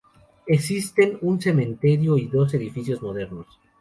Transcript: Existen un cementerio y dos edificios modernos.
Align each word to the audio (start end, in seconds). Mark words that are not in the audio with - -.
Existen 0.47 1.19
un 1.21 1.39
cementerio 1.39 2.17
y 2.17 2.25
dos 2.25 2.55
edificios 2.55 3.03
modernos. 3.03 3.45